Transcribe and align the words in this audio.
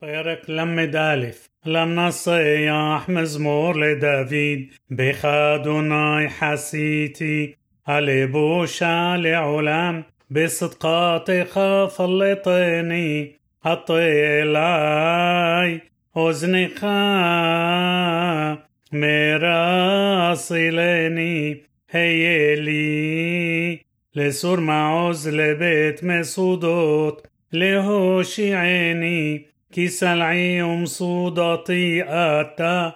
פרק 0.00 0.48
ל"א 0.48 1.26
למנסח 1.66 3.04
מזמור 3.08 3.74
לדוד 3.74 4.34
בך 4.90 5.24
אדוני 5.24 6.28
חסיתי 6.38 7.52
הלבושה 7.86 9.14
לעולם 9.18 10.00
בצדקתך 10.30 11.60
פלטני 11.96 13.32
עטה 13.64 13.98
אלי 13.98 15.78
אוזנך 16.16 16.86
מרסילני 20.32 21.54
היה 21.92 22.54
לי 22.56 23.76
לסור 24.14 24.56
מעוז 24.56 25.28
לבית 25.28 26.02
מסודות 26.02 27.28
להושיעני 27.52 29.42
كسلعيم 29.73 30.85
صودتي 30.85 32.03
أتى 32.07 32.91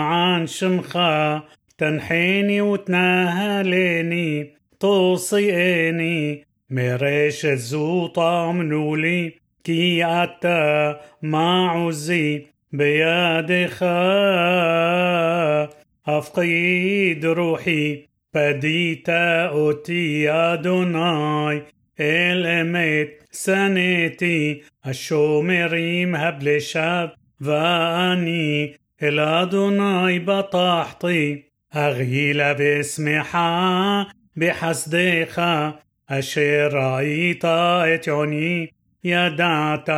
عن 0.00 0.46
شمخا 0.46 1.42
تنحيني 1.78 2.60
وتناهليني 2.60 4.54
توصيني 4.80 6.44
مريش 6.70 7.46
الزوطة 7.46 8.52
منولي 8.52 9.32
كي 9.64 10.04
أتا 10.04 11.00
ما 11.22 11.70
عزي 11.70 12.46
بيدي 12.72 13.66
خا 13.66 15.68
أفقيد 16.06 17.26
روحي 17.26 18.06
بديت 18.34 19.08
أوتي 19.08 20.56
دوناي 20.62 21.62
الأمت 21.99 23.09
سنتي 23.31 24.61
الشومريم 24.87 26.15
هبل 26.15 26.61
شاب 26.61 27.09
واني 27.41 28.73
אל 29.03 29.19
אדוני 29.19 30.19
בטחתי, 30.19 31.41
אגהילה 31.71 32.53
ואשמחה 32.57 34.03
בחסדך, 34.37 35.41
אשר 36.07 36.69
ראית 36.71 37.45
את 37.45 38.07
עוני, 38.07 38.67
ידעת 39.03 39.89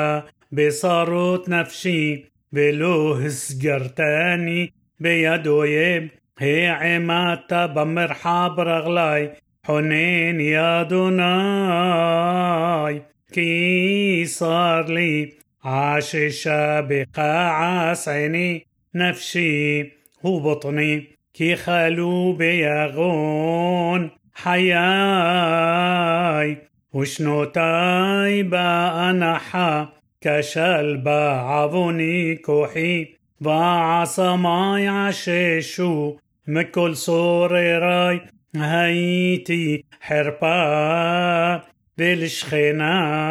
בשרות 0.52 1.49
נפשי, 1.49 2.23
ולא 2.53 3.17
הסגרתני 3.25 4.67
ביד 4.99 5.47
אויב, 5.47 6.03
העמדת 6.39 7.53
במרחב 7.73 8.49
רגלי, 8.58 9.27
حنين 9.69 10.41
يا 10.41 10.83
دناي 10.83 12.22
كي 13.33 14.24
صار 14.24 14.88
لي 14.91 15.33
عاشش 15.64 16.48
بقاع 16.88 17.94
عيني 18.08 18.66
نفسي 18.94 19.92
وبطني 20.24 21.06
كي 21.34 21.56
خلو 21.56 22.33
بيغون 22.33 24.11
حياي. 24.34 24.69
وشنوتاي 26.92 28.42
بأنحا 28.42 29.89
كشلبا 30.20 31.30
عبوني 31.30 32.36
كوحي. 32.36 33.06
ماي 33.41 34.89
عششو 34.89 36.16
مكل 36.46 36.96
صوري 36.96 37.78
راي 37.78 38.20
حربا 40.00 41.62
بالشخناي 41.98 43.22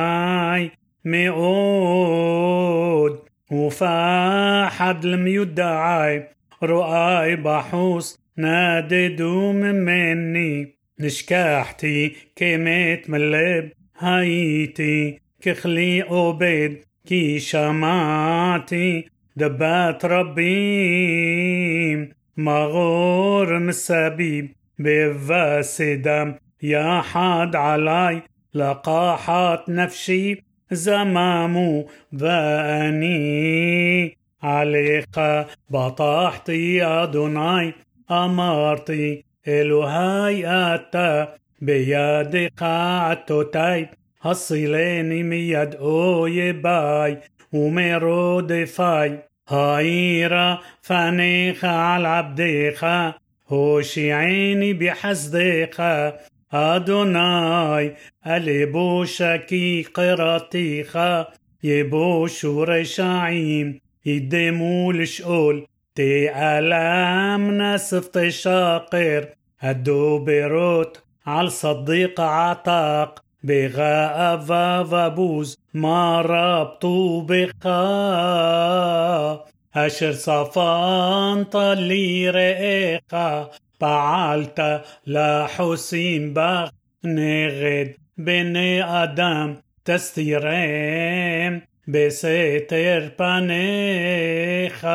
مئود 1.05 2.39
وفاحد 3.51 5.05
لم 5.05 5.27
يدعي 5.27 6.27
رؤاي 6.63 7.35
بحوس 7.35 8.19
ناددو 8.37 9.51
مني 9.51 10.75
نشكاحتي 10.99 12.15
كيمت 12.36 13.09
ملب 13.09 13.71
هايتي 13.97 15.19
كخلي 15.42 16.03
أوبد 16.03 16.77
كي 17.08 17.39
شمعتي 17.39 19.09
دبات 19.36 20.05
ربي 20.05 20.58
مغور 22.37 23.59
مسابيب 23.59 24.56
بفاس 24.80 25.82
دم 25.82 26.36
يا 26.64 27.02
حد 27.02 27.55
علي 27.55 28.21
لقاحت 28.54 29.70
نفسي 29.70 30.43
زمام 30.71 31.86
باني 32.11 34.17
عليك 34.43 35.45
بطحتي 35.70 36.86
أدوناي 36.86 37.73
أمرتي 38.11 39.23
إلهي 39.48 40.45
أتا 40.48 41.36
بيدك 41.61 42.64
عتوتي 42.64 43.87
هصليني 44.21 45.23
ميد 45.23 45.76
أويباي 45.76 47.17
ومرودفاي 47.54 49.20
هايرا 49.49 50.60
فنيخ 50.82 51.66
على 51.66 52.08
عبدك 52.08 53.14
هوشيعيني 53.48 54.73
بحسدك 54.73 55.80
אדוני, 56.50 57.89
הלבושה 58.24 59.39
כי 59.46 59.84
קראתיך, 59.92 60.98
יבושו 61.62 62.64
רשעים, 62.67 63.73
ידמו 64.06 64.92
לשאול, 64.92 65.64
תעלמנה 65.95 67.78
שפתי 67.78 68.30
שקר, 68.30 69.20
הדוברות 69.62 71.00
על 71.24 71.48
صديق 71.48 72.20
عتاق 72.20 73.23
بغاء 73.45 74.39
وبوز 74.92 75.56
ما 75.74 76.20
ربطوا 76.20 77.23
بك 77.23 77.67
أشر 79.74 80.12
صفان 80.12 81.45
طلي 81.45 82.30
رئيك 82.30 83.14
פעלת 83.78 84.61
לחוסים 85.06 86.34
בך 86.34 86.70
נגד 87.05 87.86
בני 88.18 88.80
אדם, 88.83 89.55
תסתירם 89.83 91.58
בסתר 91.89 93.08
פניך, 93.17 94.89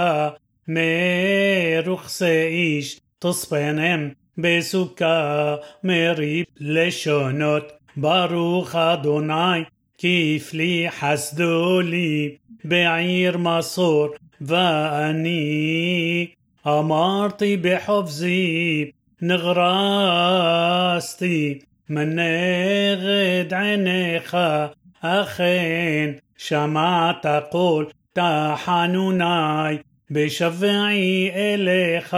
מרוכסי 0.68 2.48
איש 2.48 3.00
תספנם 3.20 4.10
בסוכה 4.38 5.56
מריב 5.84 6.46
לשונות, 6.60 7.72
ברוך 7.98 8.76
אדוני 8.76 9.64
כפלי 9.98 10.88
חסדו 10.90 11.82
לי 11.82 12.36
בעיר 12.64 13.38
מסור 13.38 14.08
فاني 14.49 16.37
امارتي 16.67 17.57
بحفظي 17.57 18.95
نغراستي. 19.23 20.63
من 21.89 22.21
غد 22.95 23.55
عينيخا 23.55 24.71
أخين 25.05 26.21
شمعت 26.37 27.27
قول 27.27 27.93
تحنوناي. 28.15 29.85
بشفعي 30.11 31.33
إليك 31.35 32.15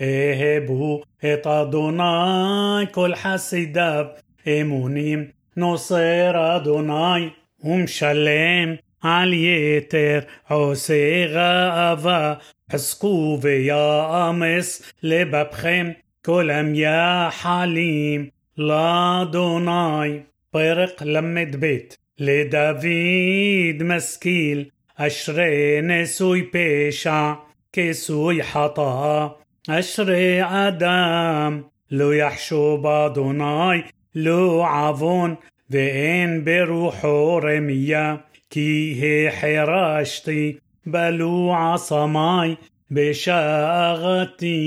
اهبوا 0.00 0.98
את 1.24 1.46
אדוני 1.46 2.86
כל 2.90 3.14
חסידיו 3.14 4.06
אמונים 4.48 5.24
נוסר 5.56 6.56
אדוני 6.56 7.28
ומשלם 7.64 8.76
על 9.05 9.33
יתר 9.33 10.19
עושה 10.49 11.25
גאווה 11.33 12.33
حسقوا 12.71 13.49
يا 13.49 14.29
أمس 14.29 14.93
لببخم 15.03 15.93
كلم 16.25 16.75
يا 16.75 17.29
حليم 17.29 18.31
لا 18.57 19.29
دوناي 19.31 20.23
برق 20.53 21.03
لمد 21.03 21.55
بيت 21.55 21.93
لدافيد 22.19 23.83
مسكيل 23.83 24.71
أشري 24.99 25.81
نسوي 25.81 26.41
بيشع 26.41 27.35
كسوي 27.73 28.43
حطا 28.43 29.39
أشري 29.69 30.43
أدم 30.43 31.63
لو 31.91 32.11
يحشو 32.11 32.77
بادوناي 32.77 33.83
لو 34.15 34.61
عفون 34.61 35.37
وإن 35.73 36.43
بروحو 36.43 37.37
رمية 37.37 38.24
كي 38.50 39.02
هي 39.02 39.30
حراشتي 39.30 40.58
بلوع 40.86 41.76
صماي 41.76 42.56
بشاغتي 42.90 44.66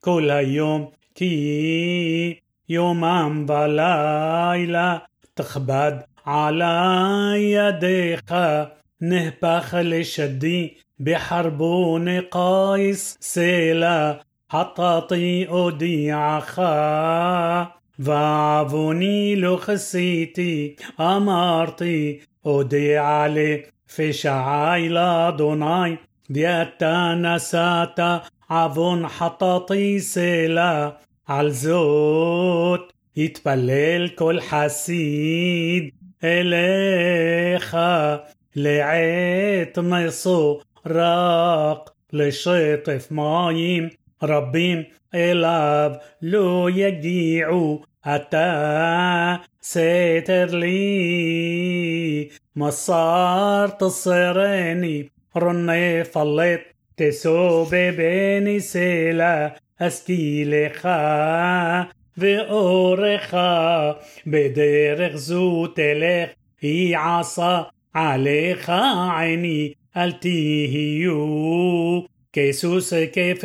كل 0.00 0.30
يوم 0.30 0.88
كي 1.14 2.42
يوما 2.68 3.28
بليلة 3.28 5.02
تخبد 5.36 6.02
على 6.26 6.72
يديك 7.36 8.32
نهبخ 9.00 9.74
لشدي 9.74 10.76
بحربون 10.98 12.20
قايس 12.20 13.16
سيلا 13.20 14.20
حطاطي 14.48 15.48
أوديعخا 15.48 16.64
فعفوني 18.04 19.36
لخسيتي 19.36 20.76
أمارتي 21.00 22.20
אודה 22.44 23.26
לי 23.26 23.62
פשעי 23.96 24.88
לאדוני, 24.88 25.96
דיאטה 26.30 27.14
נשאת 27.16 28.00
עוון 28.50 29.08
חטאתי 29.08 30.00
סלע, 30.00 30.88
על 31.26 31.50
זאת 31.50 32.92
התפלל 33.16 34.08
כל 34.14 34.40
חסיד 34.40 35.90
אליך 36.24 37.76
לעת 38.56 39.78
מסורק 39.78 40.94
לשטף 42.12 43.08
מים 43.10 43.88
רבים 44.22 44.82
אליו 45.14 45.90
לא 46.22 46.68
יגיעו 46.74 47.82
אתה 48.06 49.36
ساتر 49.63 50.45
لي 50.45 52.29
مصار 52.55 53.67
تصرني 53.67 55.09
رني 55.37 56.03
فلت 56.03 56.61
تسوب 56.97 57.75
بيني 57.75 58.59
سيلا 58.59 59.55
أسكي 59.81 60.45
لخا 60.45 61.87
ואורך 62.17 63.35
בדרך 64.27 65.15
זו 65.15 65.67
תלך, 65.67 66.29
היא 66.61 66.97
עשה 66.97 67.61
עליך 67.93 68.71
עיני, 69.19 69.73
אל 69.97 70.11
תהיו 70.11 72.01
كيسوس 72.33 72.93
كفرد 72.93 73.39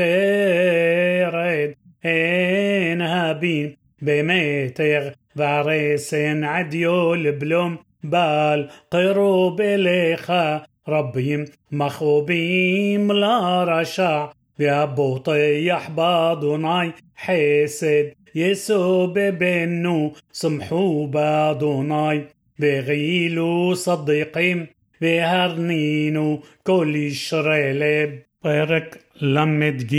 ان 2.05 3.01
هابين 3.01 3.77
بميتغ 4.03 5.11
وعريسن 5.37 6.45
عديو 6.45 7.15
البلوم 7.15 7.79
بال 8.05 8.69
قروب 8.91 9.61
إليخا 9.61 10.67
ربيم 10.89 11.45
مخوبيم 11.73 13.13
لا 13.13 13.65
رشع 13.65 14.33
وابوطي 14.61 15.67
يحبادوناي 15.67 16.93
حسد 17.17 18.13
يسوب 18.35 19.19
بنو 19.19 20.13
سمحو 20.33 21.07
بادوناي 21.07 22.25
بغيلو 22.59 23.75
صديقين 23.75 24.67
بهرنينو 25.01 26.41
كل 26.65 27.13
شرلب 27.13 28.19
פרק 28.43 28.99
ל"ג 29.21 29.95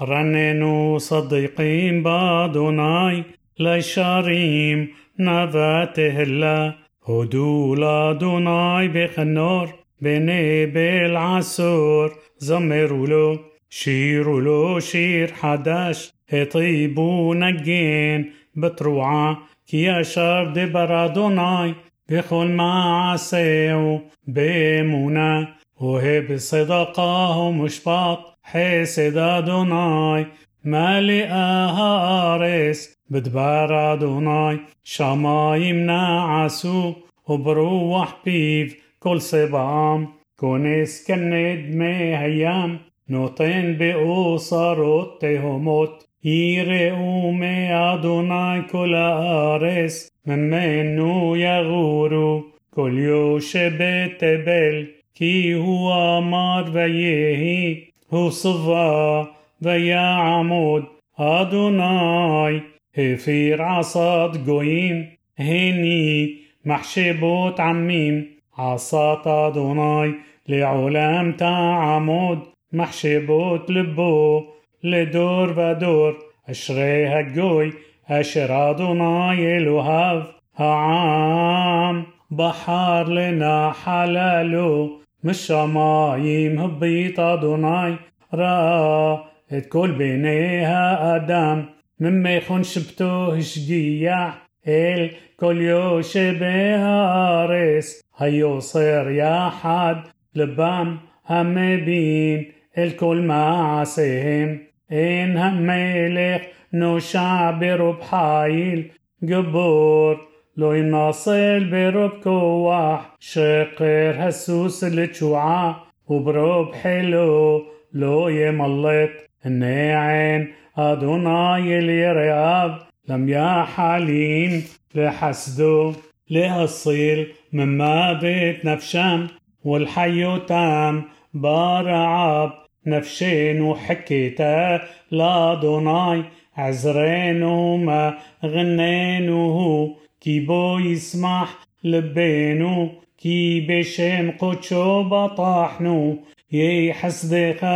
רננו 0.00 0.98
صديقين 0.98 2.02
באדוני 2.02 3.22
לישרים 3.59 4.87
נאווה 5.19 5.85
תהלה, 5.93 6.69
הודו 7.03 7.75
לאדוני 7.77 8.87
בחנור, 8.93 9.65
בני 10.01 10.65
בל 10.73 11.17
עשור, 11.17 12.05
זמרו 12.37 13.05
לו, 13.05 13.35
שירו 13.69 14.39
לו 14.39 14.81
שיר 14.81 15.27
חדש, 15.27 16.11
הטיבו 16.31 17.33
נגן 17.33 18.21
בתרועה, 18.55 19.33
כי 19.65 19.77
ישר 19.77 20.45
דבר 20.53 21.05
אדוני, 21.05 21.73
בכל 22.09 22.47
מעשהו 22.47 24.01
באמונה, 24.27 25.43
אוהב 25.81 26.37
צדקה 26.37 27.31
ומשפט, 27.37 28.19
חסד 28.51 29.17
אדוני, 29.17 30.23
מלאה 30.65 31.65
הארץ, 31.77 32.96
בדבר 33.11 33.93
אדוני 33.93 34.57
שמים 34.83 35.85
נעשו, 35.85 36.95
וברוח 37.29 38.13
פיו 38.23 38.67
כל 38.99 39.19
שבעם, 39.19 40.05
כונס 40.35 41.05
כנד 41.05 41.75
מי 41.75 42.17
הים, 42.17 42.77
נותן 43.09 43.73
באוסרות 43.77 45.19
תהומות. 45.19 46.03
יראו 46.23 47.31
מאדוני 47.31 48.67
כל 48.71 48.93
הארץ, 48.95 50.09
ממנו 50.25 51.35
יגורו 51.37 52.43
כל 52.69 52.91
יושב 52.97 53.71
תבל, 54.17 54.85
כי 55.13 55.51
הוא 55.51 55.93
אמר 55.93 56.63
ויהי, 56.73 57.83
הוא 58.09 58.31
שבע 58.31 59.23
ויעמוד, 59.61 60.83
אדוני 61.17 62.59
הפיר 62.96 63.62
עשת 63.62 64.30
גויים, 64.44 65.02
הני 65.38 66.34
מחשבות 66.66 67.60
עמים, 67.60 68.24
עשת 68.58 69.26
אדוני 69.26 70.12
לעולם 70.48 71.32
תעמוד, 71.32 72.38
מחשבות 72.72 73.70
לבו 73.70 74.46
לדור 74.82 75.46
ודור, 75.56 76.10
אשרי 76.50 77.08
הגוי 77.08 77.70
אשר 78.06 78.70
אדוני 78.70 79.46
אלוהיו, 79.46 80.20
העם 80.56 82.02
בחר 82.32 83.02
לנחללו 83.06 84.98
משמיים 85.24 86.58
הביט 86.58 87.18
אדוני 87.18 87.92
ראה 88.32 89.16
את 89.58 89.66
כל 89.66 89.90
בני 89.90 90.66
האדם 90.66 91.62
مما 91.99 92.35
يخون 92.35 92.63
شبتوه 92.63 93.39
شقيع 93.39 94.33
إل 94.67 95.11
كل 95.39 95.61
يوش 95.61 96.17
بهارس. 96.17 98.01
هيو 98.17 98.59
صير 98.59 99.11
يا 99.11 99.49
حد 99.49 100.01
لبام 100.35 100.99
هم 101.29 101.55
بين. 101.85 102.51
الكل 102.77 103.21
معسهم 103.21 104.59
إن 104.91 105.37
هم 105.37 105.61
ملك 105.61 106.41
نو 106.73 106.99
شعب 106.99 107.63
رب 107.63 108.01
حايل. 108.01 108.91
جبور 109.23 110.27
لو 110.57 110.73
يناصل 110.73 111.69
برب 111.71 112.09
كواح 112.23 113.15
شقر 113.19 114.15
هسوس 114.17 114.83
الجوعة 114.83 115.83
وبرب 116.07 116.73
حلو 116.75 117.63
لو 117.93 118.27
يملط 118.27 119.09
الناعن 119.45 120.47
אדוני 120.76 121.78
אל 121.78 121.88
יראיו, 121.88 122.70
למייחלים 123.08 124.50
לחסדו, 124.94 125.92
להציל 126.30 127.24
ממוות 127.52 128.64
נפשם, 128.64 129.26
ולחיותם 129.64 131.00
ברעב. 131.34 132.50
نفشين 132.86 133.74
حكيتا 133.74 134.80
لادوناي 135.10 136.24
عزرينو 136.56 137.76
ما 137.76 138.18
غنينوه 138.44 139.96
כי 140.20 140.40
בו 140.40 140.76
ישמח 140.80 141.66
לבנו, 141.84 142.94
כי 143.18 143.66
בשם 143.68 144.30
קודשו 144.36 145.04
בטחנו, 145.04 146.22
יהי 146.52 146.94
חסדך 146.94 147.66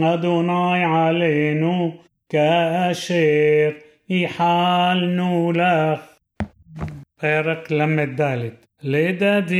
אדוני 0.00 0.84
עלינו, 0.84 1.96
כאשר 2.32 3.70
ייחלנו 4.08 5.52
לך. 5.54 6.00
פרק 7.20 7.70
ל"ד 7.70 8.20
לדוד 8.82 9.52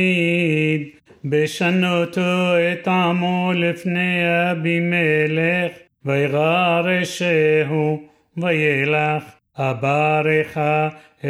בשנותו 1.25 2.53
את 2.73 2.87
עמו 2.87 3.51
לפני 3.55 4.21
אבימלך 4.51 5.71
ויגרשהו 6.05 8.01
וילך 8.37 9.23
אברך 9.57 10.57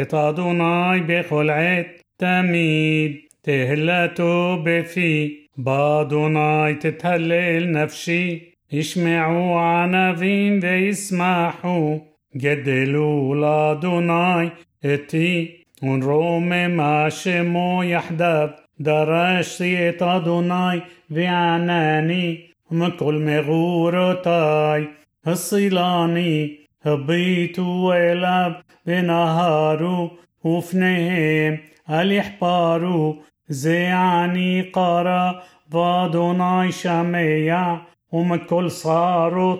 את 0.00 0.14
אדוני 0.14 1.00
בכל 1.06 1.50
עת 1.50 2.02
תמיד 2.16 3.16
תהלתו 3.42 4.58
בפי 4.64 5.36
באדוני 5.56 6.74
תתהלל 6.80 7.66
נפשי 7.66 8.50
ישמעו 8.71 9.59
ענבים 9.59 10.59
וישמחו, 10.61 11.99
גדלו 12.37 13.35
לאדוני 13.35 14.49
איתי, 14.83 15.51
ונרוממה 15.83 17.11
שמו 17.11 17.81
יחדיו. 17.83 18.47
דרשתי 18.79 19.89
את 19.89 20.01
אדוני 20.01 20.79
וענני 21.09 22.41
מכל 22.71 23.15
מגורותיי, 23.15 24.85
הסילני, 25.25 26.55
הביטו 26.85 27.93
אליו 27.93 28.51
ונהרו, 28.85 30.09
ופניהם 30.45 31.55
אל 31.89 32.11
יחפרו, 32.11 33.15
זה 33.47 33.89
עני 33.93 34.63
קרא 34.71 35.31
ואדוני 35.71 36.71
שמע 36.71 37.75
هم 38.13 38.35
كل 38.35 38.71
صاروا 38.71 39.55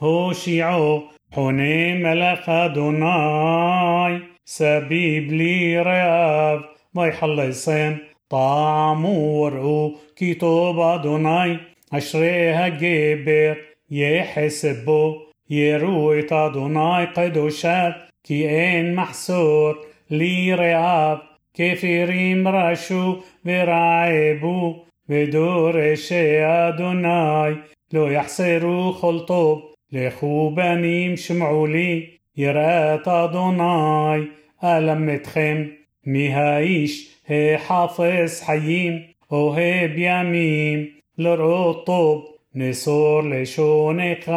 هو 0.00 0.32
شيعو 0.32 1.02
حني 1.32 1.94
ملك 1.94 2.48
أدوناي. 2.48 4.20
سبيب 4.44 5.32
لي 5.32 5.82
رياب 5.82 6.60
ما 6.94 7.24
الله 7.24 7.44
يصين 7.44 7.98
طعم 8.30 9.04
ورعو 9.04 9.94
توبا 10.34 10.96
دوناي 10.96 11.58
أشريها 11.92 12.68
جيبير 12.68 13.64
يحسبو. 13.90 15.14
يروي 15.50 16.22
تادوناي 16.22 17.04
قدوشات. 17.04 17.94
كي 18.24 18.80
إن 18.80 18.94
محسور 18.94 19.86
لي 20.10 20.54
رعاب 20.54 21.18
كافرين 21.54 22.48
راشو 22.48 23.16
ورعبوا 23.46 24.74
ודור 25.08 25.70
אשי 25.94 26.44
אדוני 26.44 27.54
לא 27.92 28.12
יחסרו 28.12 28.92
כל 29.00 29.18
טוב, 29.26 29.72
לכו 29.92 30.52
בנים 30.54 31.16
שמעו 31.16 31.66
לי, 31.66 32.06
יראת 32.36 33.08
אדוני, 33.08 34.24
אלמדכם, 34.64 35.64
מי 36.06 36.34
האיש 36.34 37.14
החפש 37.28 38.42
חיים, 38.46 38.98
אוהב 39.30 39.90
ימים, 39.96 40.86
לראות 41.18 41.86
טוב, 41.86 42.24
נסור 42.54 43.20
לשונך, 43.22 44.32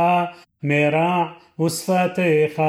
מרע 0.64 1.26
ושפתיך, 1.60 2.62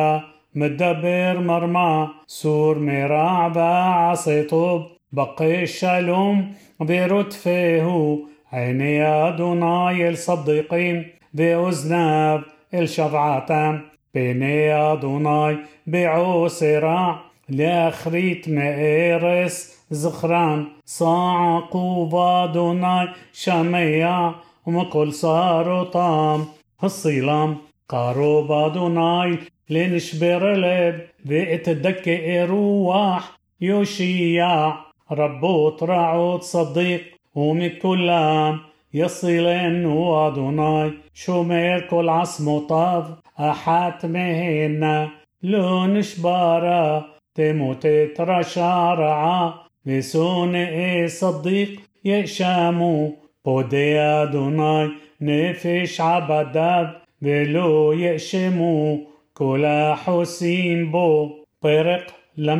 מדבר 0.55 1.40
מרמה, 1.40 2.07
סור 2.28 2.75
מרע 2.75 3.49
ועשה 3.55 4.43
טוב, 4.49 4.83
בקש 5.12 5.81
שלום 5.81 6.52
برتفه 6.80 8.18
عيني 8.52 9.02
أدوناي 9.02 10.08
الصديقين 10.08 11.06
بأذناب 11.35 12.42
الشفعتان 12.75 13.80
بيني 14.14 14.73
أدوناي 14.75 15.56
بعوسراع 15.87 17.20
لأخريت 17.49 18.49
مئرس 18.49 19.78
زخران. 19.90 20.66
صاعقوا 20.87 22.06
بادوناي 22.06 23.08
شميع 23.32 24.32
ومكل 24.66 25.12
صاروا 25.12 25.85
طام 25.85 26.44
الصيلام. 26.85 27.56
قاروا 27.88 28.42
بادوناي 28.42 29.38
لنشبر 29.70 30.52
لب 30.54 31.00
واتدكئ 31.30 32.44
روح 32.44 33.38
يوشيع 33.61 34.88
ربو 35.12 35.70
طرعو 35.70 36.39
صديق 36.39 37.03
ومن 37.36 37.70
كلام 37.70 38.60
يصلن 38.93 39.86
أدوناي 40.25 40.91
شومر 41.13 41.79
كل 41.89 42.10
عصمتاv 42.10 43.03
أحد 43.39 44.05
مهنا 44.05 45.10
لو 45.43 45.86
نشبارا 45.86 47.05
تموت 47.36 47.88
ترشا 48.15 48.93
رعا 48.93 49.53
וסונאי 49.86 51.08
صديق 51.08 51.79
يشامو 52.05 53.15
פודי 53.43 53.96
אדוני 54.00 54.88
נפש 55.22 56.00
עבדיו 56.00 56.86
ולא 57.22 57.93
יאשמו 57.96 58.98
כל 59.34 59.63
החוסים 59.65 60.91
בו 60.91 61.36
פרק 61.60 62.12
ל"ה 62.38 62.55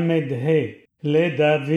לדוד 1.04 1.70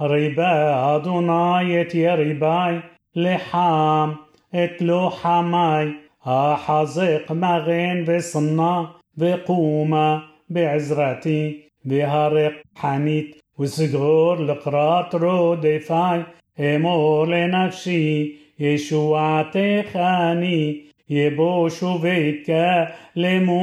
ריבה 0.00 0.96
אדוני 0.96 1.80
את 1.80 1.94
יריבי 1.94 2.78
לחם 3.16 4.12
את 4.54 4.80
לוחמי 4.80 5.92
החזק 6.24 7.30
מגן 7.30 8.04
ושנא 8.06 8.82
וקומה 9.18 10.18
בעזרתי 10.50 11.60
והרק 11.84 12.52
חנית 12.78 13.40
וסגור 13.58 14.34
לקראת 14.36 15.14
רודפי 15.14 16.18
אמור 16.60 17.26
לנפשי 17.26 18.36
ישועתך 18.58 19.96
אני 19.96 20.80
יבושו 21.10 21.98
ויתקלמו 22.00 23.62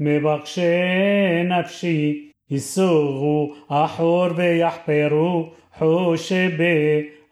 מבקשי 0.00 0.62
נפשי 1.44 2.30
יסורו 2.50 3.52
אחור 3.68 4.26
ויחפרו 4.36 5.50
חושי 5.78 6.48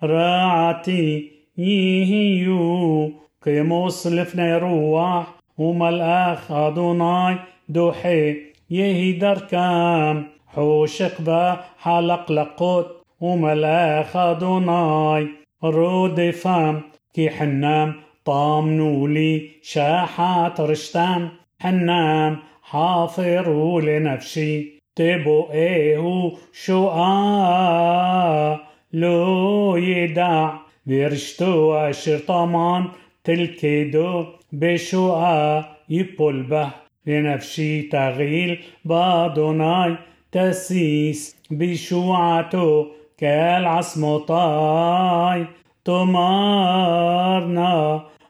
ברעתי 0.02 1.28
יהיו 1.56 3.08
כמוס 3.40 4.06
לפני 4.06 4.56
רוח 4.56 5.40
ומלאך 5.58 6.50
אדוני 6.50 7.34
דוחה 7.70 8.08
יהי 8.70 9.12
דרכם 9.12 10.22
חושך 10.54 11.20
בחלקלקות 11.24 13.02
ומלאך 13.20 14.16
אדוני 14.16 15.24
רודפם 15.62 16.78
כי 17.14 17.30
חנם 17.30 17.92
طامنوا 18.22 19.08
لي 19.08 19.48
شاحات 19.62 20.60
رشتام 20.60 21.28
حنام 21.60 22.36
حافروا 22.75 23.81
لنفسي. 23.81 24.79
تبو 24.95 25.47
إيه 25.51 26.31
شقا 26.53 28.59
לא 28.93 29.75
ידע. 29.75 30.53
ורשתו 30.85 31.73
אשר 31.73 32.17
טמן 32.17 32.85
תלכדו 33.23 34.25
בשואה 34.51 35.65
יפל 35.89 36.43
בה. 36.43 36.69
ונפשי 37.07 37.81
תגיל 37.81 38.59
באדוני 38.85 39.95
תשיש. 40.31 41.35
בישועתו 41.51 42.87
כל 43.17 44.35
עצמותי 45.85 47.75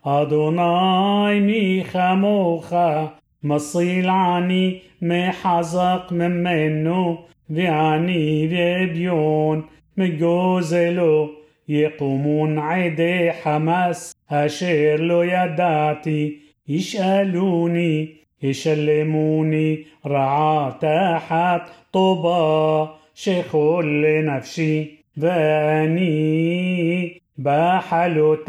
תאמרנה 0.06 1.40
אדוני 1.40 1.84
מי 1.84 3.25
כמוך 3.44 4.10
מציל 4.10 4.82
עני 5.02 6.14
מחזק 6.14 6.44
ממנו 6.44 7.20
وعني 7.50 8.48
بيبيون 8.48 9.66
مجوزلو 9.98 11.30
يقومون 11.70 12.60
عيدي 12.60 13.32
حماس 13.32 14.16
أشير 14.32 15.02
له 15.02 15.26
يداتي. 15.26 16.38
يسألوني 16.68 18.10
يسلموني 18.44 19.86
رعا 20.06 20.70
تحت 20.70 21.62
طوبى 21.94 22.90
شيخول 23.16 24.04
لنفسي 24.04 24.92
واني 25.22 27.22
بحلوتام 27.38 28.46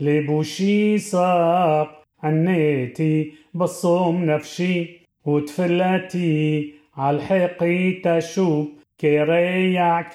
لبوشي 0.00 0.98
ساق 0.98 1.97
عنيتي 2.22 3.32
بصوم 3.54 4.24
نفسي 4.24 4.88
ותפלתי 5.24 6.72
על 6.96 7.92
חיקי 7.92 8.68
תשוب. 8.98 9.22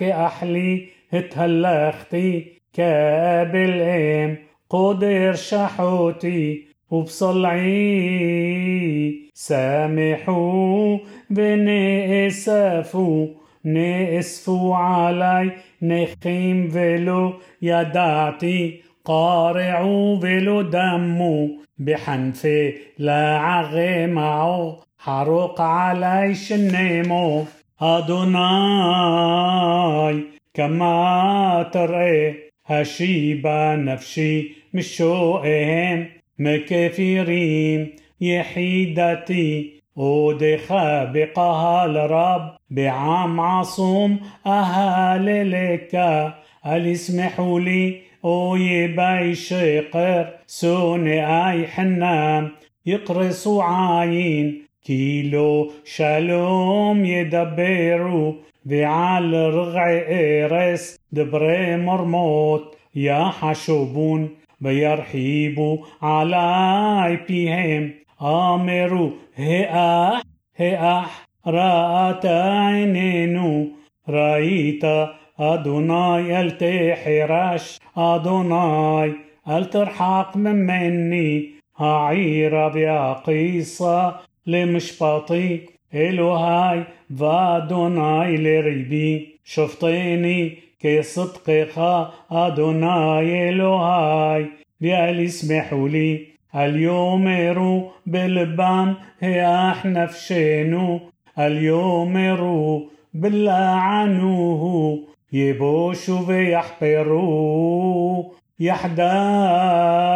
כאח 0.02 0.88
לי 1.14 2.46
התהלכתי 2.74 3.82
כאבל 3.82 4.38
אם 4.70 5.34
קדר 5.34 6.66
שחותי 6.92 7.74
ובצלעי 9.34 10.98
שמחו 11.30 12.28
ונאספו 12.28 13.28
נאספו 13.66 14.76
עלי 14.76 15.52
נכים 15.82 16.70
ולא 16.70 17.34
ידעתי. 17.62 18.82
קרעו 19.06 19.82
بلو 20.22 20.62
دمو 20.62 21.50
بحنفي 21.78 22.74
لا 22.98 23.38
عغيمعو 23.38 24.76
حروق 24.98 25.62
علي 25.62 26.36
شنيمو 26.36 27.46
أدوناي 27.82 29.24
كما 30.54 31.70
ترئي 31.74 32.36
هشيبة 32.66 33.76
نفسي 33.76 34.52
مش 34.74 34.98
شوئهم 34.98 36.08
مكفيرين. 36.40 37.96
يحيدتي 38.22 39.74
ودخا 39.96 41.04
بقها 41.04 41.86
الرب 41.86 42.56
بعام 42.70 43.40
عصوم 43.40 44.20
أهالي 44.48 45.44
لك 45.44 45.96
هل 46.62 46.88
يسمحوا 46.88 47.60
لي 47.60 48.02
ويبي 48.24 49.36
شقر 49.36 50.28
سوني 50.48 51.20
اي 51.50 51.68
حنام 51.68 52.52
يقرصوا 52.86 53.64
عاين 53.64 54.62
كيلو 54.86 55.72
شالوم 55.86 57.06
يدبرو 57.06 58.36
ذي 58.68 58.86
على 58.86 59.50
رغع 59.50 59.90
إيرس 59.90 61.00
دبري 61.12 61.78
مرموت 61.78 62.76
يا 62.96 63.24
حشوبون 63.24 64.30
بيرحيبو 64.62 65.86
على 66.02 67.20
بيهم 67.28 67.92
اح 69.70 70.22
هي 70.56 70.78
اح 70.78 71.28
رأت 71.48 72.26
عينينو 72.26 73.68
ראיתה 74.10 75.16
אדוני 75.40 76.42
אל 76.42 76.81
תחרש 76.81 77.80
אדוני 77.98 79.14
אל 79.50 79.79
תרחק 79.79 80.38
ממני. 80.38 80.56
העירה 80.56 82.68
והקיצה 82.68 84.16
למשפטי 84.48 85.60
אלהי 85.94 86.84
ואדוני 87.20 88.38
לריבי. 88.38 89.40
שפטני 89.46 90.58
כצדקך 90.80 92.08
אדוני 92.32 93.50
אלהי 93.50 94.46
ואל 94.82 95.20
ישמחו 95.26 95.90
לי 95.90 96.12
אל 96.12 96.34
יאמרו 96.56 97.92
בלבם 98.06 98.96
האח 99.20 99.74
נפשנו 99.86 101.00
اليوم 101.40 102.16
رو 102.36 102.90
باللعنوه 103.14 105.00
يبوشوا 105.33 106.21
ويحقروا 106.29 108.25
يحداب 108.61 110.09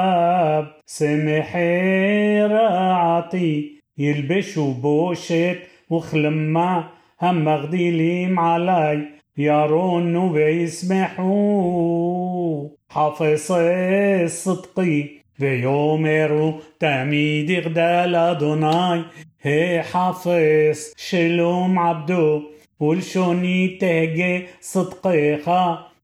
سمحي 0.86 2.42
راعتي 2.42 3.82
يلبشوا 3.98 4.74
بوشت 4.74 5.58
وخلما 5.90 6.84
هم 7.22 7.44
مغديليم 7.44 8.40
علي 8.40 9.08
يرون 9.38 10.16
ويسمحوا 11.12 11.42
حافظ 12.90 13.52
صدقي 14.26 15.22
ויאמרו 15.40 16.58
תמיד 16.78 17.50
יגדל 17.50 18.16
אדוני 18.16 19.02
החפש 19.44 20.92
שלום 20.96 21.78
עבדו 21.78 22.42
ולשוני 22.81 23.77
תגה 23.79 24.47
צדקך, 24.59 25.51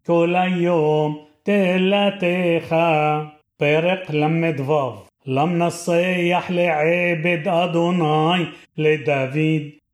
כל 0.06 0.36
היום 0.38 1.26
תהילתך. 1.44 2.76
פרק 3.58 4.10
ל"ו 4.10 4.94
למנסח 5.26 6.46
לעבד 6.50 7.48
אדוני 7.48 8.44
לדוד 8.78 9.38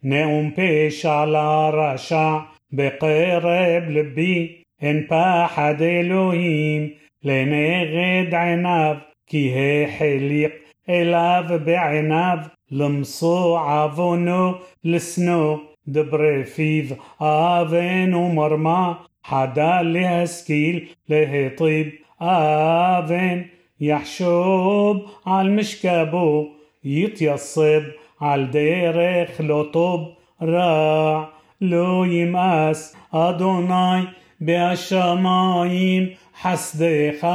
נאום 0.03 0.51
פשע 0.55 1.25
לרשע 1.25 2.37
בקרב 2.73 3.83
לבי 3.89 4.61
אין 4.81 5.07
פחד 5.07 5.81
אלוהים 5.81 6.89
לנגד 7.23 8.35
עיניו 8.35 8.95
כי 9.27 9.53
החליק 9.85 10.51
אליו 10.89 11.43
בעיניו 11.65 12.37
למצוא 12.71 13.59
עוונו 13.59 14.53
לשנוא 14.83 15.57
דברי 15.91 16.45
פיו 16.45 16.85
אבן 17.21 18.13
ומרמה, 18.13 18.93
חדל 19.25 19.81
להשכיל 19.81 20.85
להטריב 21.09 21.87
אבן, 22.21 23.41
יחשוב 23.79 24.97
על 25.25 25.49
משכבו, 25.49 26.47
יתייסב 26.83 27.81
על 28.19 28.45
דרך 28.45 29.41
לא 29.43 29.65
טוב 29.71 30.01
רע, 30.41 31.23
לא 31.61 32.05
ימאס 32.07 32.95
אדוני 33.11 34.01
בהשמיים 34.41 36.09
חסדך 36.41 37.27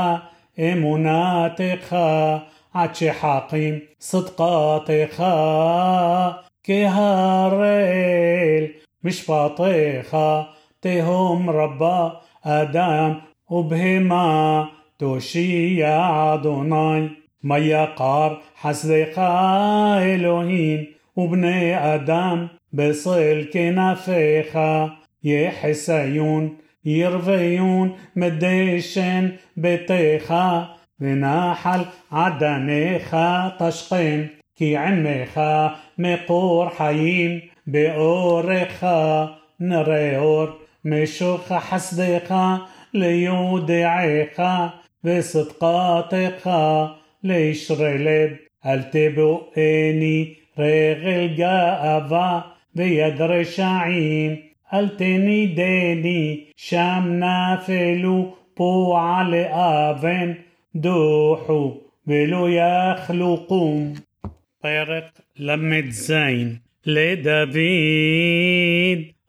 אמונתך 0.59 1.97
עד 2.75 2.95
שחקים 2.95 3.79
صدقاتך 4.01 5.25
كهاريل 6.64 8.20
משפטיך 9.04 10.18
תהום 10.80 11.50
רבה 11.50 12.10
אדם 12.42 13.14
ובהמה 13.50 14.66
תושיע 14.98 16.10
אדוני 16.34 17.08
מה 17.44 17.60
יקר 17.60 18.36
חסדך 18.62 19.22
אלוהים 20.02 20.86
ובני 21.18 21.96
אדם 21.96 22.48
בצל 22.74 23.44
כנפיך 23.52 24.58
יחסיון 25.24 26.56
ירוויון 26.86 27.94
מדשן 28.16 29.30
ביתך 29.58 30.34
ונחל 31.00 31.80
עדניך 32.12 33.18
תשכם 33.60 34.22
כי 34.56 34.78
עמך 34.78 35.42
מקור 35.98 36.70
חיים 36.70 37.40
באורך 37.68 38.84
נראה 39.60 40.20
אור 40.20 40.48
משוך 40.86 41.52
חסדך 41.52 42.36
ליודעך 42.94 44.42
וצדקתך 45.04 46.50
לישרי 47.24 47.98
לב 47.98 48.30
אל 48.66 48.82
תבואני 48.82 50.34
רגל 50.58 51.28
גאווה 51.38 52.42
ויד 52.76 53.22
רשעים 53.22 54.36
אל 54.74 54.90
תנידני 54.90 56.44
שם 56.56 57.20
נפלו 57.20 58.36
פועל 58.54 59.36
אבן 59.36 60.32
דוחו 60.76 61.78
ולא 62.08 62.50
طيرت 64.65 65.13
لمت 65.39 65.93
زين 65.93 66.61
لدافيد 66.87 68.35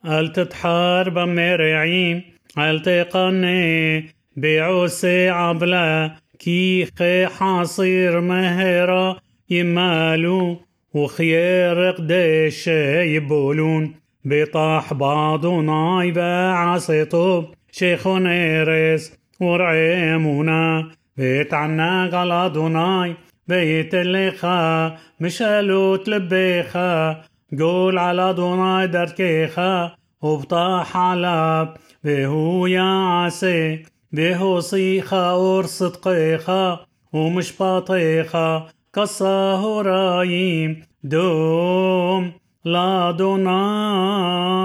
قلت 0.04 0.40
تحار 0.40 1.10
بمرعيم 1.10 2.22
قلت 2.56 2.88
قني 2.88 4.06
بعوسي 4.36 5.28
عبلا 5.28 6.16
كيخي 6.38 7.26
حصير 7.26 8.20
مهرة 8.20 9.16
ימלו 9.50 10.60
וכירק 10.94 11.90
דשא 11.90 12.66
יבולון. 13.14 13.94
בטח 14.24 14.94
באדוני 14.94 16.50
ועשה 16.50 17.09
טוב 17.09 17.44
שכן 17.72 18.08
ארץ 18.08 19.12
ורעה 19.40 20.00
אמונה. 20.00 20.90
והתענג 21.16 22.10
על 22.12 22.56
אדוני 22.58 23.14
ויתן 23.48 23.94
לך 23.94 24.96
משאלות 25.20 26.08
לבך 26.08 27.22
גול 27.58 27.98
על 27.98 28.32
אדוני 28.34 28.86
דרכך 28.86 29.96
ובטח 30.22 30.96
עליו 30.96 31.74
והוא 32.04 32.66
יעשה. 32.66 33.82
והוציא 34.12 35.32
כאור 35.32 35.78
צדקך 35.78 36.86
ومش 37.12 37.62
بطيخة. 37.62 38.66
قصاه 38.94 39.82
رايم 39.82 40.82
دوم 41.02 42.32
لا 42.64 43.10
دوناي. 43.10 44.56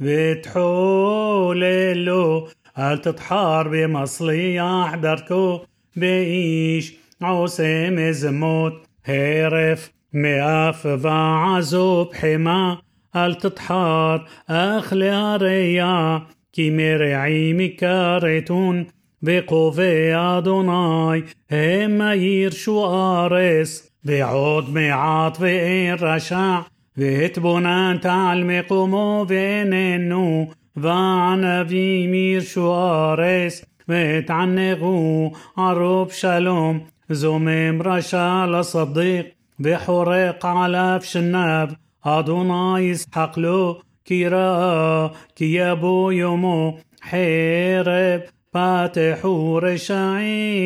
بتحول 0.00 1.60
له 2.06 2.48
هل 2.74 2.98
تتحار 2.98 3.68
بمصلي 3.68 4.60
احدركو 4.60 5.60
بيش 5.96 7.05
עושה 7.21 7.89
מזמות 7.89 8.87
הרף 9.07 9.89
מאף 10.13 10.85
ועזו 10.99 12.09
בחימה 12.11 12.75
אל 13.15 13.33
תתחר 13.33 14.17
אך 14.47 14.93
להרע 14.95 16.17
כי 16.53 16.69
מרעים 16.69 17.59
יכרתון 17.59 18.83
וקובע 19.23 20.37
אדוני 20.37 21.21
המה 21.49 22.15
ירשו 22.15 22.85
ארס 22.85 23.91
ועוד 24.05 24.69
מעט 24.69 25.37
ואין 25.39 25.95
רשע 25.99 26.59
והתבוננת 26.97 28.05
על 28.05 28.43
מקומו 28.43 29.25
ואיננו, 29.27 30.51
וענבים 30.75 32.13
ירשו 32.13 32.75
ארס, 32.75 33.65
והתענגו 33.87 35.31
ערוב 35.57 36.11
שלום, 36.11 36.79
زوميم 37.10 37.82
رشا 37.82 38.46
لصديق 38.46 39.26
بحريق 39.58 40.46
على 40.46 41.00
فشناب 41.00 41.70
هادونا 42.04 42.78
يسحق 42.78 43.38
له 43.38 43.76
كيرا 44.04 45.12
كيابو 45.36 46.10
يومو. 46.10 46.78
حيرب 47.00 48.22
فاتحو 48.52 49.58
رشعيم 49.58 50.64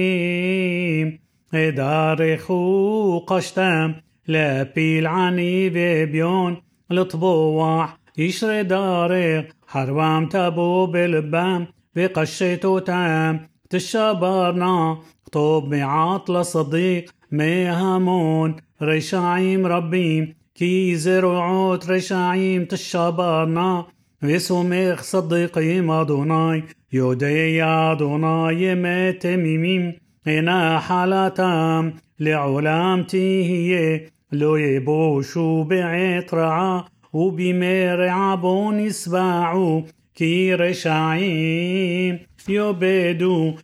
دارخو 1.52 3.18
قشتام 3.18 3.94
لابيل 4.28 5.06
عني 5.06 5.68
بيبيون. 5.68 6.56
لطبوع 6.90 7.88
يشري 8.18 8.62
دارق 8.62 9.48
حربام 9.66 10.26
تابو 10.26 10.86
بلبام. 10.86 11.66
بقشتو 11.96 12.78
تام 12.78 13.48
تشابرنا. 13.70 14.98
طوب 15.32 15.74
معاط 15.74 16.30
لصديق 16.30 17.10
مهامون 17.32 18.56
רשעים 18.82 19.66
רבים 19.66 20.34
כי 20.54 20.96
זרועות 20.96 21.90
רשעים 21.90 22.64
תשברנה. 22.64 23.84
וסומך 24.22 25.02
צדיקים 25.02 25.80
אדוני 25.80 26.64
יודע 26.92 27.62
אדוני 27.62 28.74
ימי 28.74 29.98
תמימם 30.26 30.78
ונחלתם 30.78 31.94
לעולם 32.20 33.02
תהיה 33.02 34.06
לא 34.32 34.56
יבשו 34.56 35.62
בעת 35.62 36.34
רעה 36.34 36.84
ובימי 37.12 38.08
רעבון 38.08 38.80
ישבעו 38.80 39.84
כי 40.14 40.54
רשעים 40.54 42.18
יאבדו. 42.48 43.54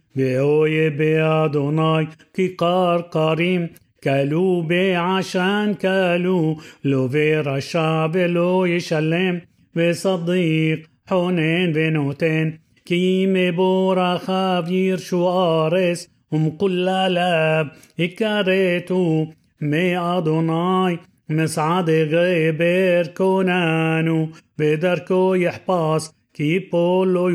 בעשן 4.62 5.74
כלו 5.74 6.56
לוה 6.84 7.40
רשע 7.40 8.06
ולא 8.06 8.64
ישלם 8.64 9.40
וצדיק 9.76 10.90
חונן 11.06 11.72
ונותן 11.72 12.58
כי 12.84 13.26
מבורכיו 13.26 14.98
יירשו 14.98 15.28
ארץ 15.28 16.08
ומקולליו 16.32 17.70
יכרתו 18.00 19.26
מאדוני 19.60 20.98
מצעדי 21.28 21.90
גבר 21.90 23.06
כוננו 23.06 24.28
ודרכו 24.58 25.34
יחפץ 25.34 26.12
כי 26.34 26.58
יפל 26.58 27.00
לא 27.00 27.28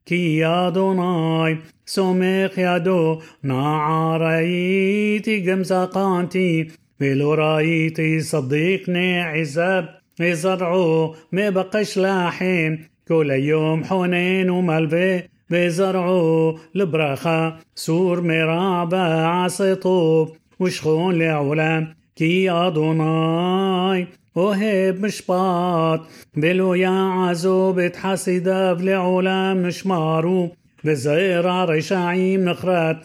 יוטל 0.00 0.06
כי 0.06 0.46
אדוני 0.46 1.58
סומך 1.86 2.58
ידו 2.58 3.20
נער 3.42 4.16
הייתי 4.16 5.40
גם 5.40 5.84
זקנתי 5.84 6.68
ולא 7.00 7.34
ראיתי 7.34 8.20
צדיק 8.20 9.22
נעזב 9.22 9.88
וזרעו 10.20 11.14
מבקש 11.32 11.98
לחם 11.98 12.76
כל 13.08 13.30
היום 13.30 13.84
חונן 13.84 14.50
ומלוה 14.50 15.22
וזרעו 15.50 16.58
לברכה 16.76 17.56
סור 17.74 18.20
מרע 18.20 19.26
ועשה 19.26 19.95
טוב 19.95 20.36
ושכן 20.60 21.18
לעולם 21.18 21.94
כי 22.16 22.50
אדוני 22.50 24.06
אוהב 24.34 25.00
משפט 25.00 26.00
ולא 26.36 26.74
יעזוב 26.74 27.88
את 27.88 28.11
חסידיו 28.11 28.80
לעולם 28.80 29.66
נשמרו 29.66 30.48
וזרע 30.84 31.44
רשעים 31.44 32.44
נכרת 32.44 32.96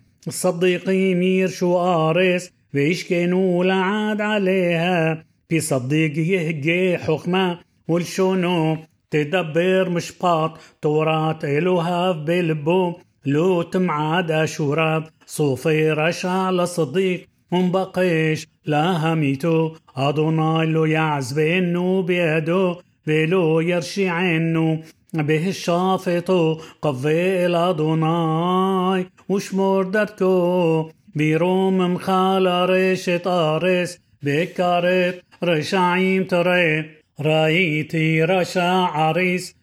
יירשו 0.87 1.77
ארץ 1.77 2.49
וישכנו 2.73 3.63
לעד 3.63 4.21
עליה 4.21 5.25
פי 5.49 5.59
צדיק 5.59 6.17
יהגה 6.17 6.97
חכמה 6.97 7.59
ולשונו 7.87 8.77
תדבר 9.11 9.89
משפט 9.89 10.57
תורת 10.81 11.45
אלהיו 11.45 12.15
בלבו 12.15 12.93
לא 13.25 13.61
תמעד 13.61 14.31
אשוריו 14.31 15.03
צופה 15.25 15.91
רשע 15.91 16.51
לצדיק 16.51 17.27
ומבקש 17.51 18.47
להמיתו 18.65 19.75
אדוני 19.97 20.65
לא 20.65 20.85
יעזבנו 20.85 22.01
בידו 22.01 22.75
ולא 23.07 23.59
ירשיענו 23.59 25.47
בהשפטו 25.47 26.57
קוה 26.81 27.45
אל 27.45 27.91
אדוני 27.91 29.05
ושמור 29.29 29.83
דרכו 29.83 30.89
וירוממך 31.15 32.69
לרשת 32.69 33.21
ארץ 33.25 33.99
בהכרת 34.23 35.21
רשעים 35.43 36.23
תראה. 36.23 36.85
ראיתי 37.21 38.23
רשע 38.23 38.69
עריץ 38.69 39.55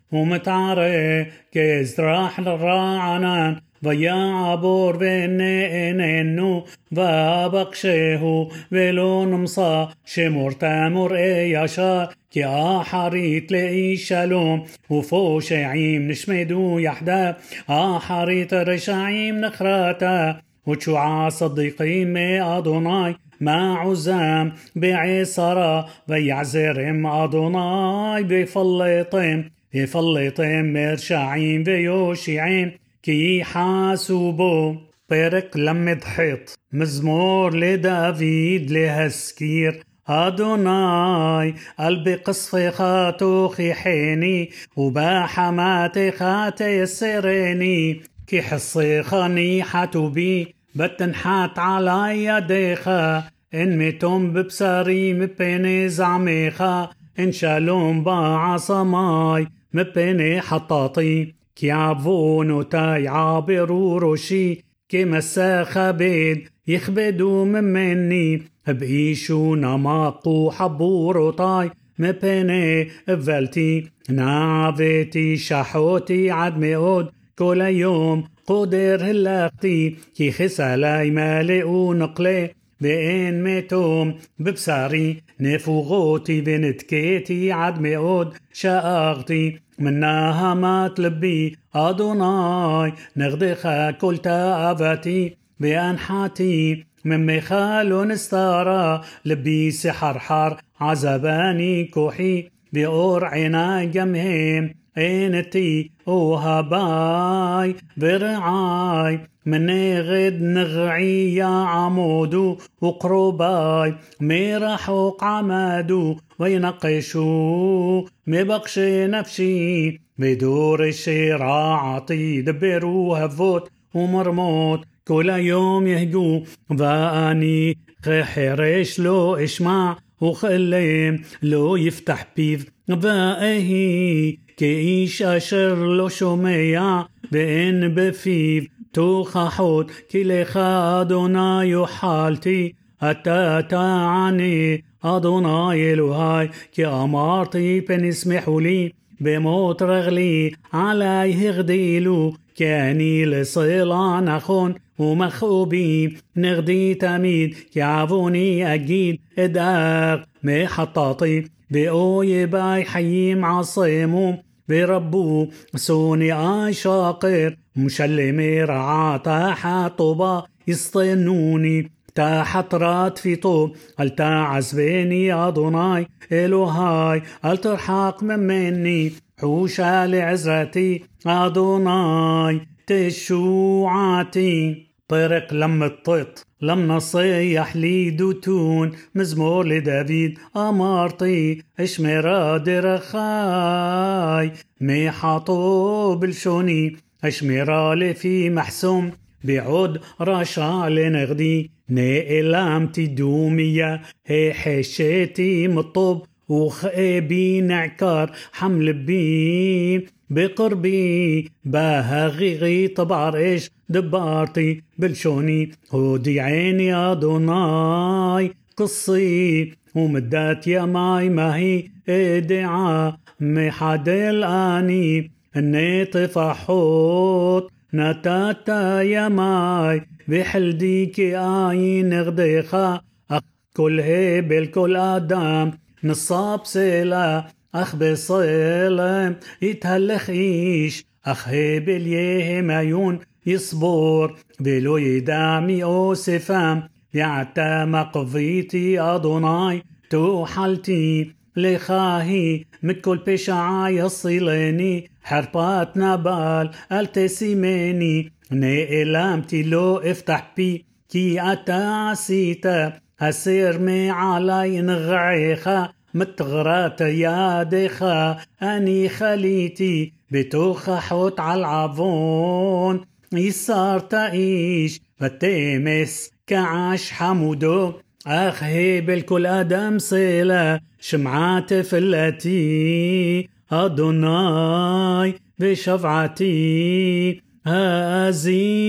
ואבקשהו 6.93 8.49
ולא 8.73 9.25
נמצא 9.25 9.93
שמר 10.05 10.53
תם 10.53 10.74
וראה 10.74 11.17
ישר 11.17 12.09
כי 12.31 12.45
אחרית 12.45 13.53
לאיש 13.53 13.97
שלום 13.97 14.65
ופושעים 14.91 16.09
נשמדו 16.09 16.79
יחדו 16.79 17.37
אחרית 17.71 18.55
רשעים 18.55 19.41
נכרתה 19.41 20.41
ותשועת 20.67 21.29
צדיקים 21.29 22.05
מאדוני 22.05 23.17
מעוזם 23.41 24.53
בעת 24.77 25.25
צרה 25.25 25.89
ויעזרם 26.09 27.07
אדוני 27.07 28.23
ויפלטם 28.23 29.45
יפלטם 29.75 30.65
מרשעים 30.73 31.63
ויושיעם 31.63 32.73
כי 33.03 33.45
חסו 33.45 34.77
בו 35.11 35.29
פרק 35.29 35.57
למד 35.57 36.05
חית. 36.05 36.59
מזמור 36.73 37.57
לדוד 37.57 38.71
להזכיר. 38.71 39.83
אדוני 40.09 41.55
אל 41.79 42.15
בקצפך 42.15 42.71
תוכיחני. 42.71 44.51
ובחמתך 44.77 46.11
תיסרני 46.11 48.01
כי 48.27 48.43
חציך 48.43 49.03
נחתו 49.03 50.55
בי 50.75 50.99
ותנחת 50.99 51.59
עלי 51.59 52.25
ידך. 52.25 53.25
אין 53.55 53.79
מתום 53.79 54.33
בבשרי 54.33 55.15
מפני 55.15 55.89
זעמך. 55.89 56.91
אין 57.19 57.33
שלום 57.33 58.05
בעצמי 58.05 59.47
מפני 59.75 60.41
חטאתי. 60.41 61.42
כי 61.57 61.71
עונותי 61.71 63.09
עברו 63.09 63.99
ראשי 63.99 64.65
כמשא 64.89 65.91
כבד 65.91 66.49
יכבדו 66.67 67.65
ממני 67.65 68.43
بإيشو 68.69 69.55
نماقو 69.55 70.51
حبورو 70.51 71.31
طاي 71.31 71.71
مبيني 71.99 72.85
فلتي 73.07 73.91
نعفتي 74.11 75.37
شحوتي 75.37 76.31
عد 76.31 76.59
مئود 76.59 77.09
كل 77.39 77.61
يوم 77.61 78.25
قدر 78.47 79.05
هلاقتي 79.05 79.97
كي 80.17 80.31
خسالي 80.33 81.11
مالئ 81.11 81.63
ونقلي 81.63 82.51
بين 82.81 83.43
ميتوم 83.43 84.15
ببصاري 84.39 85.23
نفوغوتي 85.41 86.41
بنتكيتي 86.41 87.53
عد 87.53 87.81
مئود 87.81 88.35
شاغتي 88.53 89.62
منها 89.79 90.55
ما 90.55 90.89
تلبي 90.89 91.57
أدوناي 91.75 92.93
نغدخا 93.17 93.91
كل 93.91 94.19
تابتي 94.19 95.37
بأنحاتي 95.61 96.85
من 97.05 97.37
مخال 97.37 98.09
نستارا 98.09 99.05
لبي 99.25 99.71
سحر 99.71 100.19
حر 100.19 100.61
عزباني 100.81 101.85
كوحي 101.85 102.49
بأور 102.73 103.25
عينا 103.25 103.85
جمهم 103.85 104.75
عينتي 104.97 105.91
وهباي 106.07 107.75
برعاي 107.97 109.21
من 109.47 109.71
غد 110.01 110.43
نغعي 110.43 111.35
يا 111.35 111.47
عمودو 111.47 112.57
وقرباي 112.81 113.95
ميرحو 114.21 115.17
عمادو 115.21 116.17
وينقشو 116.39 118.07
مبقشي 118.27 119.07
نفشي 119.07 120.01
بدور 120.19 120.85
الشراعتي 120.89 122.43
دبرو 122.43 123.15
هفوت 123.15 123.71
ومرموت 123.95 124.81
كل 125.09 125.29
يوم 125.29 125.87
يهجو 125.87 126.43
فاني 126.79 127.79
خحرش 128.05 129.01
لو 129.01 129.37
اشمع 129.37 129.97
وخليم 130.21 131.23
لو 131.43 131.77
يفتح 131.77 132.27
بيف 132.37 132.67
بائهي 132.89 134.39
כאיש 134.58 135.22
אשר 135.22 135.74
לא 135.74 136.10
שומע 136.10 137.02
ואין 137.32 137.96
בפיו 137.96 138.64
תוכחות 138.92 139.92
כי 140.10 140.24
לך 140.24 140.58
אדוני 141.02 141.76
אוכלתי 141.76 142.72
אתה 143.12 143.60
תעני 143.70 144.78
אדוני 145.02 145.76
אלוהי 145.76 146.48
כי 146.72 146.86
אמרתי 146.86 147.82
פן 147.88 148.06
ישמחו 148.06 148.60
לי 148.60 148.90
במות 149.22 149.82
רגלי 149.82 150.50
עלי 150.72 151.50
הגדילו 151.50 152.34
כי 152.56 152.74
אני 152.74 153.26
לסלע 153.26 154.20
נכון 154.20 154.74
ומכאובי 155.00 156.08
נגדי 156.36 156.96
תמיד 156.96 157.56
כי 157.72 157.82
עווני 157.82 158.76
אגיד 158.76 159.16
אדאג 159.40 160.20
מחטאתי 160.44 161.42
بأوي 161.73 162.47
باي 162.47 162.85
حييم 162.85 163.45
عصيمو. 163.45 164.35
بربو 164.69 165.49
سوني 165.77 166.33
آي 166.33 166.73
شاقر 166.73 167.57
مشلمي 167.77 168.65
رعا 168.65 169.17
تاحا 169.17 169.89
طوبا. 169.89 170.45
يصطنوني 170.69 171.93
تحت 172.15 172.75
رات 172.75 173.19
في 173.19 173.37
طوب 173.37 173.77
هل 173.99 174.11
تعزبيني 174.11 175.35
أدوناي 175.35 176.07
إلهاي 176.33 177.23
هل 177.45 177.59
ترحق 177.59 178.23
من 178.23 178.39
مني؟ 178.39 179.13
حوشة 179.41 180.07
لعزرتي 180.07 181.05
أدوناي 181.27 182.61
تشوعاتي. 182.87 184.87
طرق 185.09 185.55
لم 185.55 185.83
الطيط 185.83 186.47
لم 186.63 186.89
نصيح 186.89 187.77
لي 187.77 188.11
دوتون 188.11 188.93
مزمور 189.15 189.67
لدافيد 189.67 190.39
أمارتي 190.57 191.63
اشمرا 191.81 192.57
درخاي 192.57 194.53
مي 194.81 195.11
حاطو 195.11 196.15
بالشوني 196.15 196.97
اشمرا 197.25 197.95
لي 197.95 198.15
في 198.15 198.51
محسوم. 198.51 199.11
بعود 199.45 200.01
رشا 200.21 200.87
لنغدي 200.89 201.71
نئلام 201.91 202.87
تدومية. 202.87 204.03
هي 204.27 204.55
حشيتي 204.55 205.69
مطوب 205.69 206.27
وخيبي 206.49 207.61
نعكار 207.61 208.31
حمل 208.53 208.93
بين 208.93 210.07
بقربي 210.35 211.51
باهغي 211.65 212.89
طبعر 212.89 213.37
إيش 213.37 213.71
دبارتي 213.89 214.83
بلشوني 214.99 215.71
هودي 215.93 216.41
عيني 216.41 216.95
أدوناي 216.95 218.55
قصي 218.77 219.73
ومدات 219.95 220.67
يا 220.67 220.85
ماي 220.85 221.29
ما 221.29 221.57
هي 221.57 221.85
ادعاء 222.09 223.17
محد 223.41 224.09
الآني 224.09 225.31
إني 225.57 226.05
طفحوت 226.05 227.71
نتاتا 227.95 229.03
يا 229.03 229.29
ماي 229.29 230.03
بحلديك 230.29 231.21
آي 231.21 232.03
نغديخا 232.03 233.01
أخ 233.31 233.43
كل 233.77 234.01
هبل 234.01 234.67
كل 234.67 234.97
آدم 234.97 235.71
نصاب 236.05 236.61
سلا 236.65 237.45
أخ 237.75 237.97
بصيلة 237.97 239.37
يتهلخ 239.63 240.31
إيش 240.31 241.05
أخ 241.27 241.49
هبل 241.49 242.07
يهم 242.07 242.71
عيون 242.71 243.19
يصبر 243.47 244.37
بلو 244.61 244.97
يدعمي 244.97 245.85
أوسفام 245.85 246.89
يعتا 247.15 247.85
مقفيتي 247.85 249.01
أدوناي 249.01 249.83
تو 250.11 250.47
حالتي 250.47 251.35
لخاهي 251.57 252.65
مكل 252.83 253.19
بشعا 253.27 253.89
يصيلني 253.89 255.11
حربات 255.23 255.97
نبال 255.97 256.71
التسيمني 256.93 258.33
نئلمتي 258.53 259.63
لو 259.63 259.99
افتح 259.99 260.53
بي 260.57 260.85
كي 261.09 261.53
أتعسيتا 261.53 262.93
هسير 263.19 263.79
مي 263.79 264.11
علي 264.11 264.81
نغعيخا 264.81 265.93
متغرات 266.15 267.01
يا 267.01 267.63
دخا 267.63 268.39
أني 268.63 269.09
خليتي 269.09 270.13
بتوخ 270.31 270.91
حوت 270.91 271.41
على 271.41 271.61
العفون 271.61 273.01
يسار 273.33 274.01
تعيش 274.01 275.01
فتمس 275.17 276.31
كعاش 276.47 277.13
حمودو. 277.13 277.93
أخ 278.27 278.63
هيبل 278.63 279.21
كل 279.21 279.47
آدم 279.47 279.99
صلة 279.99 280.81
شمعات 281.01 281.75
فلتي. 281.75 283.49
أدوناي 283.73 285.35
بشفعتي 285.59 287.41
هازينا 287.67 288.83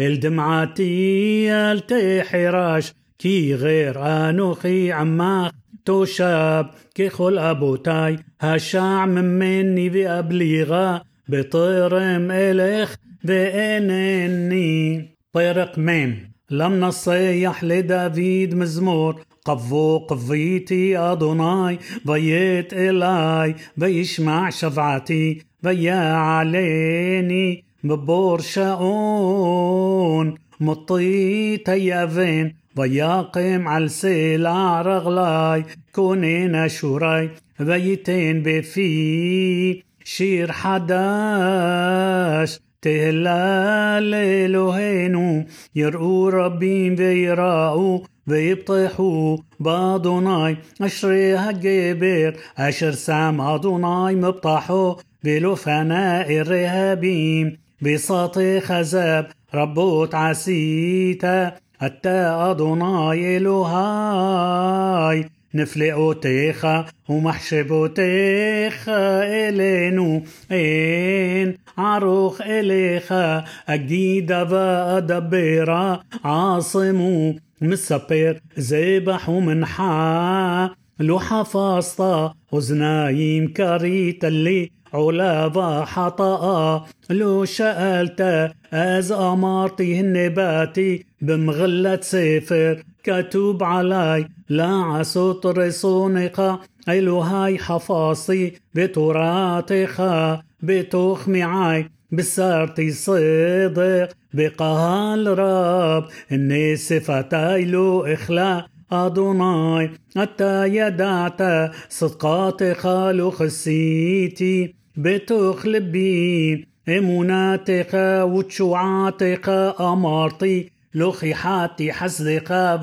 الدمعتي 0.00 1.52
التحراش 1.52 2.92
غير 3.26 3.94
أنوخي 4.06 4.92
عماخ 4.92 5.52
توشاب 5.84 6.70
كخل 6.94 7.38
أبوتاي 7.38 8.18
هشع 8.40 9.06
من 9.06 9.24
مني 9.24 9.88
بأبليغا 9.88 11.02
بطيرم 11.28 12.30
إلخ 12.30 12.94
بإنني 13.24 15.08
طيرق 15.32 15.78
ميم. 15.78 16.32
لم 16.50 16.80
نصيح 16.80 17.64
لدافيد 17.64 18.54
مزمور. 18.54 19.24
قفو 19.44 19.98
قفيتي 19.98 20.98
أدوناي 20.98 21.78
بيت 22.04 22.72
إلاي. 22.72 23.54
بيشمع 23.76 24.50
شفعتي 24.50 25.42
بيا 25.62 26.14
عليني. 26.14 27.64
ببور 27.84 28.40
شاون 28.40 30.34
مطي 30.60 31.56
تيافين 31.56 32.63
وياقم 32.76 33.68
على 33.68 33.84
السلع 33.84 34.82
رغلاي 34.82 35.64
كونين 35.92 36.68
شوراي 36.68 37.30
بيتين 37.60 38.42
بفي 38.42 39.82
شير 40.04 40.52
حداش 40.52 42.60
تهلال 42.82 44.14
إلهينو 44.14 45.44
يرؤوا 45.74 46.30
ربين 46.30 47.00
ويراؤوا 47.00 47.98
ويبطحوا 48.28 49.36
بادوناي 49.60 50.56
أشري 50.80 51.34
هجبر 51.34 52.36
أشر 52.58 52.92
سام 52.92 53.40
أدوناي 53.40 54.14
مبطحو 54.14 54.96
بلو 55.24 55.54
فناء 55.54 56.36
الرهابين 56.36 57.58
بساطي 57.82 58.60
خزاب 58.60 59.26
ربوت 59.54 60.14
عسيتا. 60.14 61.63
حتى 61.80 62.18
أدوناي 62.50 63.36
إلهاي 63.36 65.28
نفلقوتيخا 65.54 66.86
ومحشبوتيخا 67.08 69.22
إلينو 69.24 70.22
إن 70.52 71.54
عروخ 71.78 72.40
إليخا 72.42 73.44
أجديدة 73.68 74.42
وأدبرا 74.44 76.00
عاصمو 76.24 77.34
مسبر 77.60 78.40
زبح 78.56 79.28
ومنحا 79.28 80.70
لو 81.00 81.18
حفظتا 81.20 82.34
وزنايم 82.52 83.52
كريت 83.52 84.24
اللي 84.24 84.70
علا 84.94 85.84
حطاء 85.84 86.86
لو 87.10 87.44
سألت 87.44 88.50
أز 88.72 89.12
أمارتي 89.12 90.00
النباتي 90.00 91.04
بمغلة 91.22 92.00
سفر 92.00 92.82
كتب 93.04 93.58
علي 93.62 94.28
لا 94.48 94.66
عسطر 94.66 95.70
صونقة 95.70 96.60
إلو 96.88 97.20
هاي 97.20 97.58
حفاصي 97.58 98.52
بتراتخا 98.74 100.42
بتوخ 100.62 101.28
معاي 101.28 101.90
بسارتي 102.12 102.90
صدق. 102.90 104.08
بقال 104.34 105.38
رب 105.38 106.04
إني 106.32 106.76
صفتي 106.76 107.64
لو 107.64 108.06
إخلاء 108.06 108.66
أدوناي. 108.92 109.90
أتا 110.16 110.64
يدعت 110.64 111.70
صدقات 111.88 112.76
خالو 112.76 113.30
خسيتي. 113.30 114.74
بتوخ 114.96 115.66
لبي 115.66 116.66
إموناتك 116.88 117.94
وتشوعاتك 118.24 119.48
أمارتي 119.80 120.70
لخيحاتي 120.94 121.92
حسدقا 121.92 122.74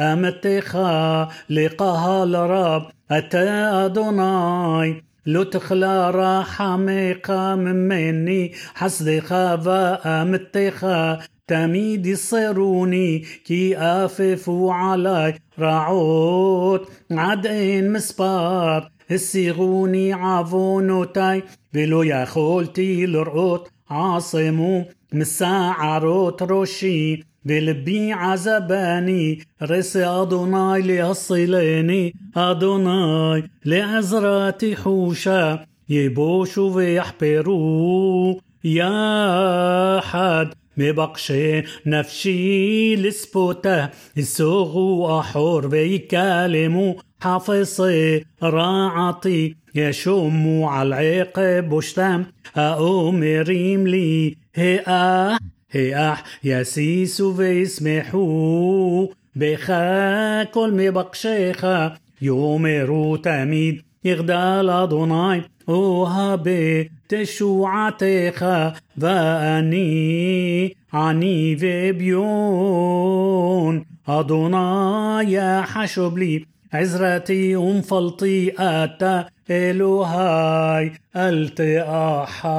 وأمتخا 0.00 1.28
لقاها 1.50 2.26
لرب 2.26 2.82
أتا 3.10 3.84
أدوناي. 3.84 5.02
لو 5.26 5.42
تخلى 5.42 6.10
رحمك 6.10 7.30
من 7.30 7.88
مني 7.88 8.52
حسدقا 8.74 9.54
وأمتخا 9.54 11.18
تميد 11.46 12.06
يصيروني 12.06 13.18
كي 13.46 13.76
أففوا 13.78 14.74
علي. 14.74 15.34
رعوت 15.58 16.88
عدين 17.10 17.92
مسبار. 17.92 18.90
عفونوتاي 20.14 21.42
بلو 21.74 22.02
ياخولتي 22.02 23.06
لرقوت 23.06 23.68
عاصمو 23.90 24.84
مساعروت 25.12 26.42
روشي 26.42 27.24
بلبي 27.44 28.12
عزباني 28.12 29.38
رس 29.62 29.96
أدوناي 29.96 30.82
ليصليني 30.82 32.14
أدوناي 32.36 33.50
لعزراتي 33.64 34.76
حوشا 34.76 35.66
يبوشوا 35.88 36.70
ويحبروا 36.70 38.34
يا 38.64 40.00
حد 40.00 40.54
مبقشي 40.76 41.62
نفشي 41.86 42.96
لسبوته 42.96 43.88
السوغو 44.18 45.20
أحور 45.20 45.66
ويكلموا 45.66 46.94
حافظي 47.20 48.24
راعتي 48.42 49.56
يشم 49.74 50.62
على 50.64 50.88
العقب 50.88 51.72
وشتم 51.72 52.24
האומרים 52.56 53.86
לי 53.86 54.36
האח 54.54 54.80
האח 55.70 56.24
ישישו 56.44 57.38
וישמחו 57.38 59.08
בך 59.36 60.44
כל 60.44 60.88
מבקשיך 60.88 61.96
יאמרו 62.22 63.16
תמיד 63.16 63.82
יגדל 64.04 64.70
אדוני 64.70 65.42
אוהבי 65.68 66.90
תשועתך 67.08 68.72
ואני 69.02 70.76
עני 70.92 71.54
ואביון 71.62 73.10
אדוני 74.08 75.62
יחשב 75.62 76.18
לי. 76.18 76.44
עזרתי 76.72 77.56
ומפלטי 77.56 78.52
אתה 78.58 79.26
אלהי 79.50 80.92
אל 81.16 81.61
תאחר 81.61 82.50